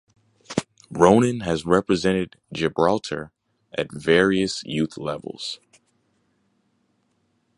[0.89, 3.31] Ronan has represented Gibraltar
[3.77, 5.59] at various youth levels.